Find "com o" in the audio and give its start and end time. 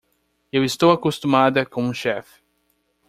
1.63-1.93